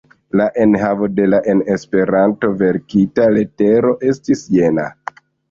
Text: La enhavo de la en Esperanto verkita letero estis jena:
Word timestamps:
La 0.39 0.45
enhavo 0.61 1.09
de 1.19 1.27
la 1.33 1.39
en 1.53 1.61
Esperanto 1.73 2.51
verkita 2.63 3.29
letero 3.37 3.95
estis 4.15 4.43
jena: 4.59 4.89